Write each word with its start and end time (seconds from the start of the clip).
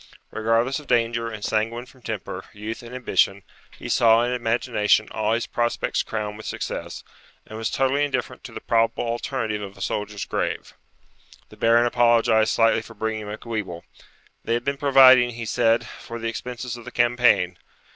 Regardless 0.31 0.79
of 0.79 0.87
danger, 0.87 1.29
and 1.29 1.45
sanguine 1.45 1.85
from 1.85 2.01
temper, 2.01 2.45
youth, 2.53 2.81
and 2.81 2.95
ambition, 2.95 3.43
he 3.77 3.87
saw 3.87 4.23
in 4.23 4.31
imagination 4.31 5.07
all 5.11 5.33
his 5.33 5.45
prospects 5.45 6.01
crowned 6.01 6.37
with 6.37 6.47
success, 6.47 7.03
and 7.45 7.55
was 7.59 7.69
totally 7.69 8.03
indifferent 8.03 8.43
to 8.43 8.51
the 8.51 8.61
probable 8.61 9.03
alternative 9.03 9.61
of 9.61 9.77
a 9.77 9.81
soldier's 9.81 10.25
grave. 10.25 10.73
The 11.49 11.55
Baron 11.57 11.85
apologized 11.85 12.49
slightly 12.51 12.81
for 12.81 12.95
bringing 12.95 13.27
Macwheeble. 13.27 13.83
They 14.43 14.55
had 14.55 14.63
been 14.65 14.77
providing, 14.77 15.35
he 15.35 15.45
said, 15.45 15.85
for 15.85 16.17
the 16.17 16.27
expenses 16.29 16.75
of 16.75 16.83
the 16.85 16.91
campaign. 16.91 17.59